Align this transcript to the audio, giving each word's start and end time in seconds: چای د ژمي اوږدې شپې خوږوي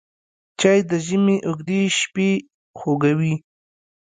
چای 0.59 0.79
د 0.89 0.91
ژمي 1.07 1.37
اوږدې 1.47 1.81
شپې 1.99 2.29
خوږوي 2.77 3.35